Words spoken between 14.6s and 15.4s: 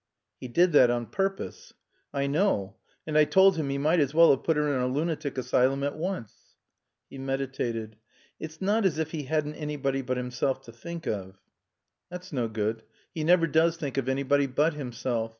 himself.